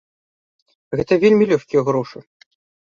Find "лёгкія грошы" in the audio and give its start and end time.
1.53-2.19